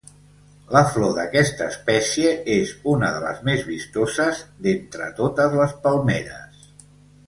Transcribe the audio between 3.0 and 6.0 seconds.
de les més vistoses d'entre totes les